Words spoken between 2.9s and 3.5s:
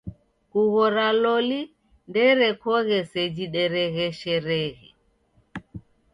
seji